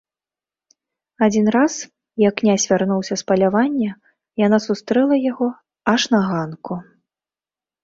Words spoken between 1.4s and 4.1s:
раз, як князь вярнуўся з палявання,